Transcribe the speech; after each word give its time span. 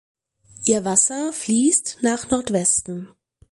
Ihr 0.65 0.83
Wasser 0.83 1.31
fließt 1.31 1.99
nach 2.01 2.31
Nordwesten. 2.31 3.09